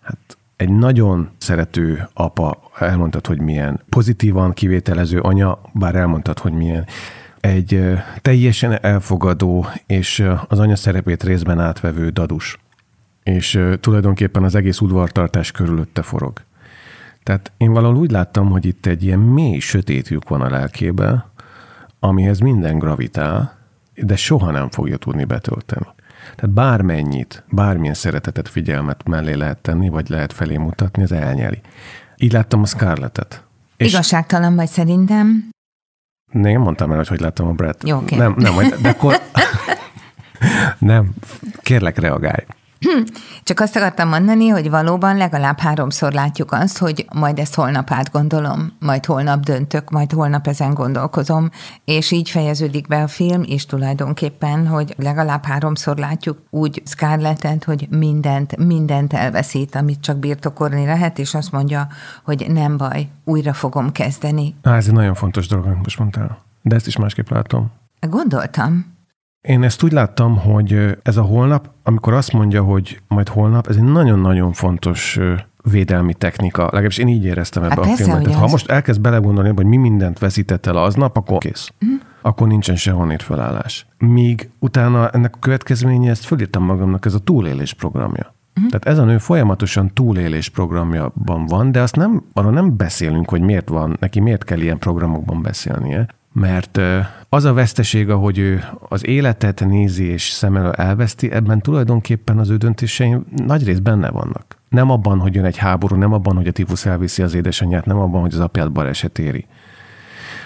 [0.01, 6.85] Hát egy nagyon szerető apa, elmondtad, hogy milyen, pozitívan kivételező anya, bár elmondtad, hogy milyen,
[7.39, 12.59] egy teljesen elfogadó és az anya szerepét részben átvevő dadus.
[13.23, 16.41] És tulajdonképpen az egész udvartartás körülötte forog.
[17.23, 21.25] Tehát én valahol úgy láttam, hogy itt egy ilyen mély sötét lyuk van a lelkében,
[21.99, 23.57] amihez minden gravitál,
[23.95, 25.87] de soha nem fogja tudni betölteni.
[26.35, 31.61] Tehát bármennyit, bármilyen szeretetet, figyelmet mellé lehet tenni, vagy lehet felé mutatni, az elnyeli.
[32.17, 33.43] Így láttam a Scarlettet.
[33.77, 35.49] És Igazságtalan vagy szerintem.
[36.31, 37.75] Nem mondtam el, hogy hogy láttam a Brad.
[37.83, 38.17] Jó, okay.
[38.17, 39.21] Nem, nem, de akkor...
[40.79, 41.13] nem,
[41.61, 42.45] kérlek, reagálj.
[43.43, 48.71] Csak azt akartam mondani, hogy valóban legalább háromszor látjuk azt, hogy majd ezt holnap átgondolom,
[48.79, 51.49] majd holnap döntök, majd holnap ezen gondolkozom,
[51.85, 57.87] és így fejeződik be a film, és tulajdonképpen, hogy legalább háromszor látjuk úgy Scarlettet, hogy
[57.89, 61.87] mindent, mindent elveszít, amit csak birtokolni lehet, és azt mondja,
[62.23, 64.55] hogy nem baj, újra fogom kezdeni.
[64.61, 66.37] Na, ez egy nagyon fontos dolog, amit most mondtál.
[66.61, 67.71] De ezt is másképp látom.
[67.99, 68.96] Gondoltam.
[69.47, 73.75] Én ezt úgy láttam, hogy ez a holnap, amikor azt mondja, hogy majd holnap, ez
[73.75, 75.19] egy nagyon-nagyon fontos
[75.71, 76.63] védelmi technika.
[76.63, 78.23] Legalábbis én így éreztem ebbe hát a filmet.
[78.23, 81.69] Tehát, ha most elkezd belegondolni, hogy mi mindent veszített el aznap, akkor kész.
[81.86, 81.95] Mm.
[82.21, 83.88] Akkor nincsen sehonnét felállás.
[83.97, 88.36] Míg utána ennek a következménye, ezt fölírtam magamnak, ez a túlélés programja.
[88.55, 88.71] Uh-huh.
[88.71, 93.41] Tehát ez a nő folyamatosan túlélés programjában van, de azt nem, arra nem beszélünk, hogy
[93.41, 96.07] miért van, neki miért kell ilyen programokban beszélnie,
[96.39, 96.80] mert
[97.30, 102.50] az a veszteség, ahogy ő az életet nézi és szem elől elveszti, ebben tulajdonképpen az
[102.50, 104.58] ő döntései nagy rész benne vannak.
[104.69, 107.97] Nem abban, hogy jön egy háború, nem abban, hogy a tífusz elviszi az édesanyját, nem
[107.97, 109.45] abban, hogy az apját baleset éri.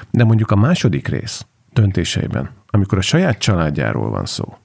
[0.09, 4.57] De mondjuk a második rész döntéseiben, amikor a saját családjáról van szó,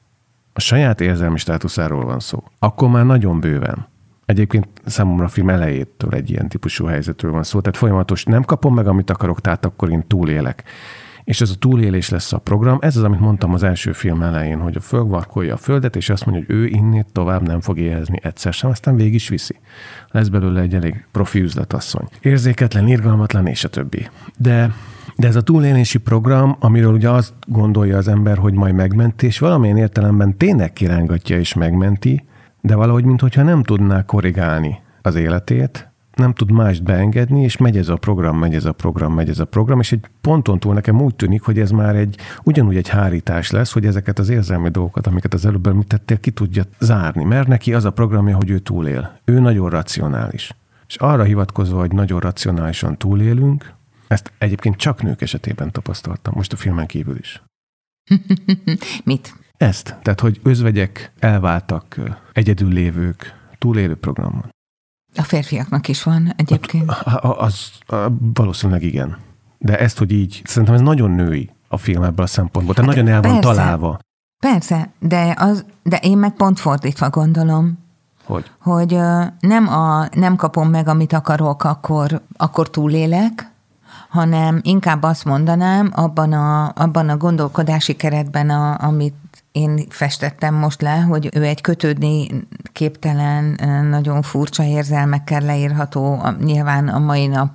[0.52, 3.86] a saját érzelmi státuszáról van szó, akkor már nagyon bőven.
[4.26, 8.74] Egyébként számomra a film elejétől egy ilyen típusú helyzetről van szó, tehát folyamatos nem kapom
[8.74, 10.64] meg, amit akarok, tehát akkor én túlélek.
[11.26, 12.78] És ez a túlélés lesz a program.
[12.80, 16.26] Ez az, amit mondtam az első film elején, hogy a fölvarkolja a földet, és azt
[16.26, 19.56] mondja, hogy ő innét tovább nem fog éhezni egyszer sem, aztán végig is viszi.
[20.10, 22.08] Lesz belőle egy elég profi üzletasszony.
[22.20, 24.08] Érzéketlen, irgalmatlan, és a többi.
[24.38, 24.74] De
[25.16, 29.38] de ez a túlélési program, amiről ugye azt gondolja az ember, hogy majd megmenti, és
[29.38, 32.24] valamilyen értelemben tényleg kirángatja és megmenti,
[32.60, 37.88] de valahogy mintha nem tudná korrigálni az életét, nem tud mást beengedni, és megy ez
[37.88, 41.00] a program, megy ez a program, megy ez a program, és egy ponton túl nekem
[41.00, 45.06] úgy tűnik, hogy ez már egy ugyanúgy egy hárítás lesz, hogy ezeket az érzelmi dolgokat,
[45.06, 49.18] amiket az előbb említettél, ki tudja zárni, mert neki az a programja, hogy ő túlél.
[49.24, 50.52] Ő nagyon racionális.
[50.86, 53.74] És arra hivatkozva, hogy nagyon racionálisan túlélünk,
[54.08, 57.42] ezt egyébként csak nők esetében tapasztaltam, most a filmen kívül is.
[59.04, 59.34] Mit?
[59.56, 62.00] Ezt, tehát hogy özvegyek elváltak,
[62.32, 64.54] egyedül lévők, túlélő programon.
[65.16, 66.90] A férfiaknak is van egyébként.
[67.04, 69.16] Az, az, az valószínűleg igen.
[69.58, 72.74] De ezt, hogy így, szerintem ez nagyon női a film ebből a szempontból.
[72.74, 73.98] Tehát hát nagyon el van persze, találva.
[74.38, 77.78] Persze, de, az, de én meg pont fordítva gondolom.
[78.24, 78.50] Hogy?
[78.60, 78.98] Hogy
[79.40, 83.50] nem, a, nem kapom meg, amit akarok, akkor, akkor túlélek,
[84.08, 89.14] hanem inkább azt mondanám, abban a, abban a gondolkodási keretben, a, amit
[89.56, 92.28] én festettem most le, hogy ő egy kötődni
[92.72, 97.50] képtelen, nagyon furcsa érzelmekkel leírható, nyilván a mai nap,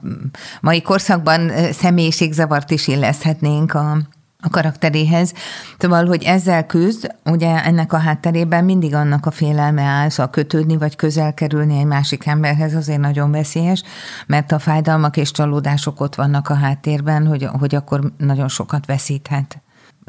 [0.61, 3.97] mai korszakban személyiségzavart is illeszthetnénk a,
[4.39, 5.33] a karakteréhez.
[5.77, 10.77] Szóval, hogy ezzel küzd, ugye ennek a hátterében mindig annak a félelme áll, szóval kötődni
[10.77, 13.83] vagy közel kerülni egy másik emberhez azért nagyon veszélyes,
[14.27, 19.61] mert a fájdalmak és csalódások ott vannak a háttérben, hogy, hogy akkor nagyon sokat veszíthet.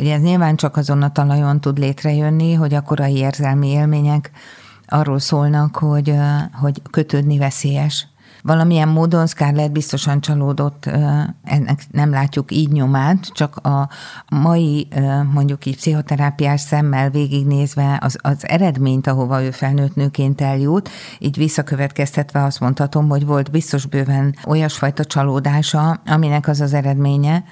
[0.03, 4.31] Ugye ez nyilván csak azon a talajon tud létrejönni, hogy a korai érzelmi élmények
[4.87, 6.15] arról szólnak, hogy,
[6.61, 8.07] hogy kötődni veszélyes.
[8.43, 10.87] Valamilyen módon Scarlett biztosan csalódott,
[11.45, 13.89] ennek nem látjuk így nyomát, csak a
[14.29, 14.89] mai
[15.33, 20.89] mondjuk így pszichoterápiás szemmel végignézve az, az eredményt, ahova ő felnőtt nőként eljut,
[21.19, 27.45] így visszakövetkeztetve azt mondhatom, hogy volt biztos bőven olyasfajta csalódása, aminek az az eredménye,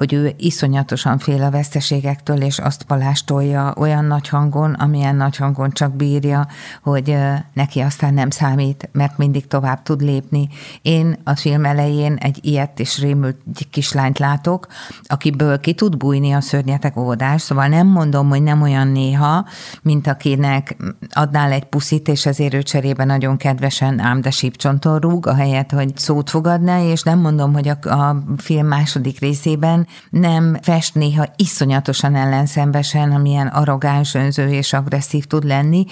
[0.00, 5.70] hogy ő iszonyatosan fél a veszteségektől, és azt palástolja olyan nagy hangon, amilyen nagy hangon
[5.70, 6.46] csak bírja,
[6.82, 7.16] hogy
[7.52, 10.48] neki aztán nem számít, mert mindig tovább tud lépni.
[10.82, 13.36] Én a film elején egy ilyet és rémült
[13.70, 14.66] kislányt látok,
[15.02, 19.46] akiből ki tud bújni a szörnyetek óvodás, szóval nem mondom, hogy nem olyan néha,
[19.82, 20.76] mint akinek
[21.10, 25.96] adnál egy puszit, és ezért ő cserébe nagyon kedvesen ám de sípcsonton rúg, ahelyett, hogy
[25.96, 32.14] szót fogadna, és nem mondom, hogy a, a film második részében nem fest néha iszonyatosan
[32.14, 35.84] ellenszembesen, amilyen arrogáns, önző és agresszív tud lenni,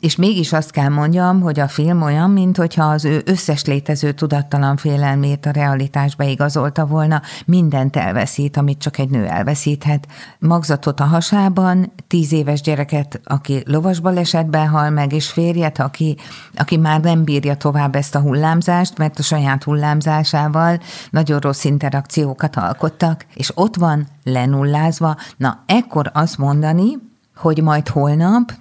[0.00, 4.12] és mégis azt kell mondjam, hogy a film olyan, mint hogyha az ő összes létező
[4.12, 10.06] tudattalan félelmét a realitásba igazolta volna, mindent elveszít, amit csak egy nő elveszíthet.
[10.38, 16.16] Magzatot a hasában, tíz éves gyereket, aki lovasbalesetben hal meg, és férjet, aki,
[16.54, 22.56] aki már nem bírja tovább ezt a hullámzást, mert a saját hullámzásával nagyon rossz interakciókat
[22.56, 26.98] alkottak, és ott van lenullázva, na ekkor azt mondani,
[27.36, 28.52] hogy majd holnap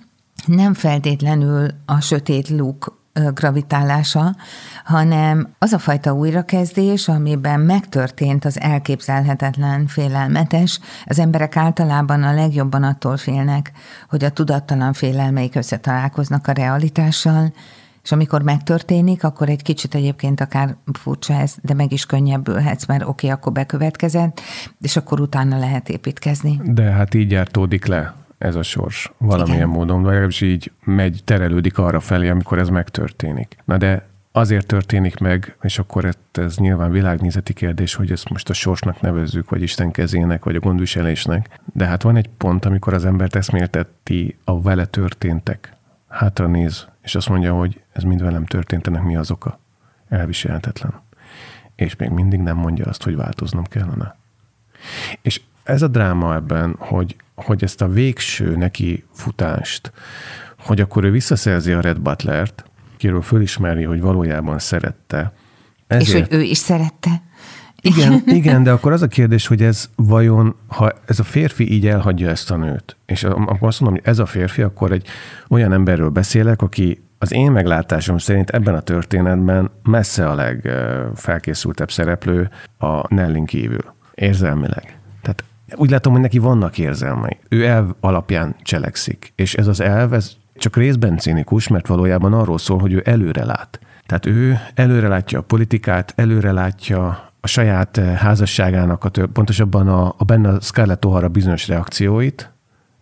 [0.45, 2.99] nem feltétlenül a sötét luk
[3.33, 4.35] gravitálása,
[4.83, 10.79] hanem az a fajta újrakezdés, amiben megtörtént az elképzelhetetlen, félelmetes.
[11.05, 13.71] Az emberek általában a legjobban attól félnek,
[14.09, 17.53] hogy a tudattalan félelmeik összetalálkoznak a realitással,
[18.03, 23.01] és amikor megtörténik, akkor egy kicsit egyébként akár furcsa ez, de meg is könnyebbülhetsz, mert
[23.01, 24.41] oké, okay, akkor bekövetkezett,
[24.81, 26.61] és akkor utána lehet építkezni.
[26.63, 29.69] De hát így jártódik le ez a sors valamilyen Igen.
[29.69, 33.57] módon, vagy legalábbis így megy, terelődik arra felé, amikor ez megtörténik.
[33.65, 38.49] Na de azért történik meg, és akkor ez, ez nyilván világnézeti kérdés, hogy ezt most
[38.49, 41.59] a sorsnak nevezzük, vagy Isten kezének, vagy a gondviselésnek.
[41.73, 45.73] De hát van egy pont, amikor az embert eszmélteti a vele történtek.
[46.07, 49.59] Hátra néz, és azt mondja, hogy ez mind velem történt, ennek mi az oka.
[50.09, 51.01] elviselhetetlen.
[51.75, 54.17] És még mindig nem mondja azt, hogy változnom kellene.
[55.21, 59.91] És ez a dráma ebben, hogy, hogy ezt a végső neki futást,
[60.59, 62.63] hogy akkor ő visszaszerzi a Red Butlert,
[62.97, 65.33] kiről fölismeri, hogy valójában szerette.
[65.87, 66.07] Ezért...
[66.07, 67.21] És hogy ő is szerette.
[67.81, 71.87] Igen, igen, de akkor az a kérdés, hogy ez vajon, ha ez a férfi így
[71.87, 75.07] elhagyja ezt a nőt, és akkor azt mondom, hogy ez a férfi, akkor egy
[75.47, 82.49] olyan emberről beszélek, aki az én meglátásom szerint ebben a történetben messze a legfelkészültebb szereplő
[82.77, 84.99] a Nellin kívül, érzelmileg.
[85.21, 85.43] Tehát
[85.75, 87.37] úgy látom, hogy neki vannak érzelmei.
[87.49, 92.57] Ő elv alapján cselekszik, és ez az elv, ez csak részben cínikus, mert valójában arról
[92.57, 93.79] szól, hogy ő előre lát.
[94.05, 99.87] Tehát ő előre látja a politikát, előre látja a saját eh, házasságának, a tör, pontosabban
[99.87, 102.51] a, a benne a Scarlett O'Hara bizonyos reakcióit,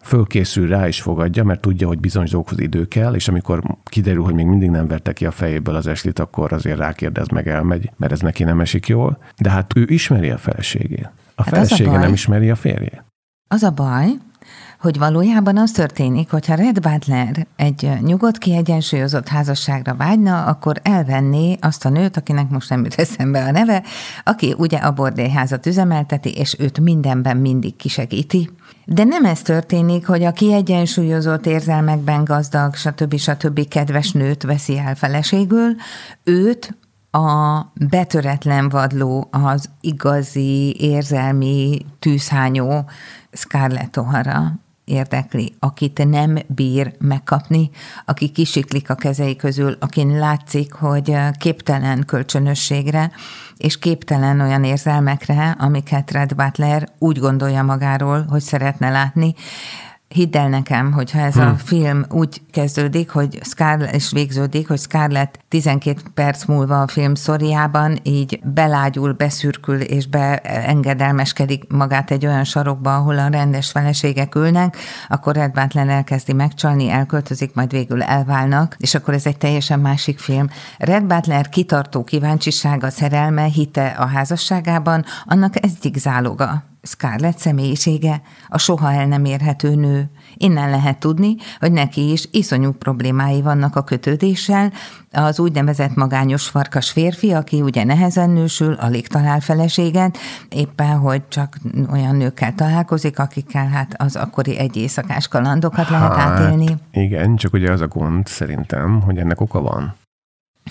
[0.02, 4.34] fölkészül rá is fogadja, mert tudja, hogy bizonyos dolgokhoz idő kell, és amikor kiderül, hogy
[4.34, 8.12] még mindig nem verte ki a fejéből az eslit, akkor azért rákérdez, meg elmegy, mert
[8.12, 9.18] ez neki nem esik jól.
[9.38, 11.10] De hát ő ismeri a feleségét.
[11.36, 13.04] A hát felesége a nem ismeri a férjét.
[13.48, 14.08] Az a baj,
[14.80, 21.86] hogy valójában az történik, hogyha Red Butler egy nyugodt, kiegyensúlyozott házasságra vágyna, akkor elvenné azt
[21.86, 23.84] a nőt, akinek most nem jut eszembe a neve,
[24.24, 28.50] aki ugye a bordélyházat üzemelteti, és őt mindenben mindig kisegíti.
[28.92, 33.18] De nem ez történik, hogy a kiegyensúlyozott érzelmekben gazdag, stb.
[33.18, 33.68] stb.
[33.68, 35.76] kedves nőt veszi el feleségül,
[36.24, 36.78] őt
[37.12, 42.86] a betöretlen vadló, az igazi érzelmi tűzhányó
[43.32, 44.40] Scarlett O'Hara
[44.90, 47.70] érdekli, akit nem bír megkapni,
[48.06, 53.12] aki kisiklik a kezei közül, akin látszik, hogy képtelen kölcsönösségre,
[53.58, 59.36] és képtelen olyan érzelmekre, amiket Red Butler úgy gondolja magáról, hogy szeretne látni,
[60.10, 61.48] hidd el nekem, hogyha ez hmm.
[61.48, 67.16] a film úgy kezdődik, hogy Scarlett, és végződik, hogy Scarlett 12 perc múlva a film
[67.16, 74.78] szoriában így belágyul, beszürkül és beengedelmeskedik magát egy olyan sarokba, ahol a rendes feleségek ülnek,
[75.08, 80.20] akkor Red Butler elkezdi megcsalni, elköltözik, majd végül elválnak, és akkor ez egy teljesen másik
[80.20, 80.50] film.
[80.78, 88.92] Red Butler kitartó kíváncsisága, szerelme, hite a házasságában, annak egyik záloga Scarlett személyisége, a soha
[88.92, 90.10] el nem érhető nő.
[90.36, 94.72] Innen lehet tudni, hogy neki is iszonyú problémái vannak a kötődéssel,
[95.12, 100.18] az úgynevezett magányos farkas férfi, aki ugye nehezen nősül, alig talál feleséget,
[100.50, 101.58] éppen, hogy csak
[101.92, 106.78] olyan nőkkel találkozik, akikkel hát az akkori egy éjszakás kalandokat hát, lehet átélni.
[106.92, 109.96] Igen, csak ugye az a gond szerintem, hogy ennek oka van.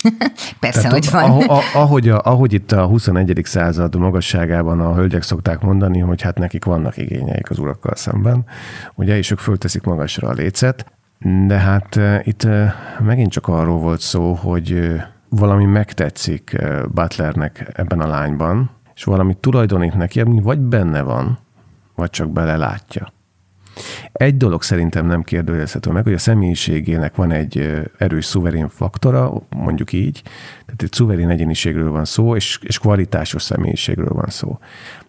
[0.60, 1.22] Persze, Tehát, hogy van.
[1.22, 3.40] Ahogy, ahogy, a, ahogy itt a 21.
[3.44, 8.44] század magasságában a hölgyek szokták mondani, hogy hát nekik vannak igényeik az urakkal szemben,
[8.94, 10.86] ugye, és ők fölteszik magasra a lécet,
[11.46, 12.46] de hát itt
[13.00, 14.94] megint csak arról volt szó, hogy
[15.28, 16.56] valami megtetszik
[16.94, 21.38] Butlernek ebben a lányban, és valami tulajdonít neki, ami vagy benne van,
[21.94, 23.12] vagy csak belelátja.
[24.12, 29.92] Egy dolog szerintem nem kérdőjelezhető meg, hogy a személyiségének van egy erős szuverén faktora, mondjuk
[29.92, 30.22] így,
[30.64, 34.58] tehát egy szuverén egyéniségről van szó, és, és kvalitásos személyiségről van szó.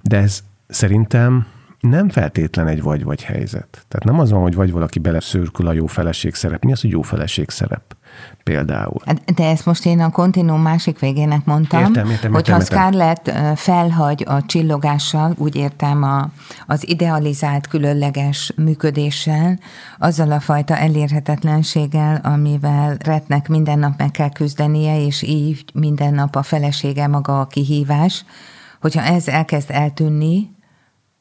[0.01, 1.47] De ez szerintem
[1.79, 3.85] nem feltétlen egy vagy-vagy helyzet.
[3.87, 6.63] Tehát nem az van, hogy vagy valaki beleszürkül a jó feleség szerep.
[6.63, 7.95] Mi az, hogy jó feleség szerep?
[8.43, 9.01] Például.
[9.05, 13.31] Hát, de ezt most én a kontinúm másik végének mondtam, értem, értem, hogyha értem, Scarlett
[13.55, 16.29] felhagy a csillogással, úgy értem a,
[16.67, 19.59] az idealizált, különleges működéssel,
[19.99, 26.35] azzal a fajta elérhetetlenséggel, amivel Retnek minden nap meg kell küzdenie, és így minden nap
[26.35, 28.25] a felesége maga a kihívás,
[28.81, 30.57] hogyha ez elkezd eltűnni,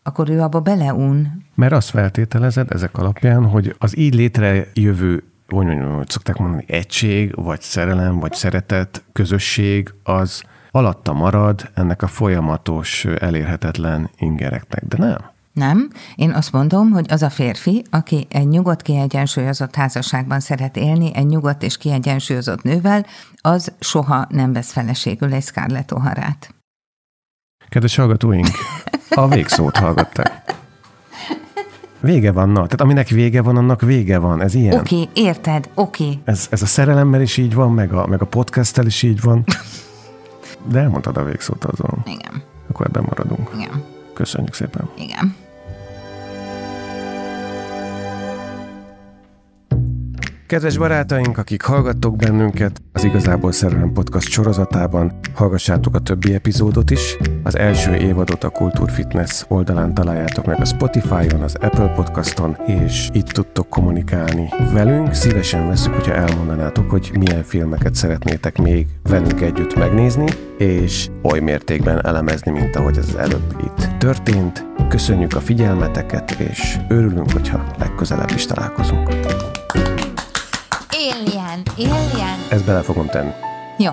[0.02, 1.44] akkor ő abba beleun.
[1.54, 5.24] Mert azt feltételezed ezek alapján, hogy az így létrejövő
[5.56, 12.02] hogy mondjam, hogy szokták mondani, egység, vagy szerelem, vagy szeretet, közösség, az alatta marad ennek
[12.02, 15.16] a folyamatos, elérhetetlen ingereknek, de nem.
[15.52, 15.90] Nem.
[16.14, 21.26] Én azt mondom, hogy az a férfi, aki egy nyugodt, kiegyensúlyozott házasságban szeret élni, egy
[21.26, 23.06] nyugodt és kiegyensúlyozott nővel,
[23.40, 26.48] az soha nem vesz feleségül egy Scarlett O'Harát.
[27.68, 28.48] Kedves hallgatóink,
[29.10, 30.56] a végszót hallgatták.
[32.00, 32.54] Vége van, na.
[32.54, 34.42] Tehát aminek vége van, annak vége van.
[34.42, 34.78] Ez ilyen.
[34.78, 36.02] Oké, okay, érted, oké.
[36.02, 36.18] Okay.
[36.24, 39.44] Ez, ez a szerelemmel is így van, meg a, meg a podcasttel is így van.
[40.72, 42.02] De elmondtad a végszót azon.
[42.04, 42.42] Igen.
[42.70, 43.50] Akkor ebben maradunk.
[43.54, 43.84] Igen.
[44.14, 44.88] Köszönjük szépen.
[44.96, 45.36] Igen.
[50.48, 57.16] Kedves barátaink, akik hallgattok bennünket, az Igazából Szerelem Podcast sorozatában hallgassátok a többi epizódot is.
[57.42, 63.08] Az első évadot a Kultúr Fitness oldalán találjátok meg a Spotify-on, az Apple Podcaston, és
[63.12, 65.14] itt tudtok kommunikálni velünk.
[65.14, 70.26] Szívesen veszük, hogyha elmondanátok, hogy milyen filmeket szeretnétek még velünk együtt megnézni,
[70.58, 74.66] és oly mértékben elemezni, mint ahogy ez előbb itt történt.
[74.88, 79.08] Köszönjük a figyelmeteket, és örülünk, hogyha legközelebb is találkozunk.
[81.76, 82.38] Alien.
[82.48, 83.30] Ezt bele fogom tenni.
[83.76, 83.90] Jó.